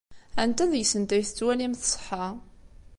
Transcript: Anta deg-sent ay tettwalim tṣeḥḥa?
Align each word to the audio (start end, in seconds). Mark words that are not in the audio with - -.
Anta 0.41 0.65
deg-sent 0.71 1.15
ay 1.15 1.23
tettwalim 1.25 1.73
tṣeḥḥa? 1.81 2.25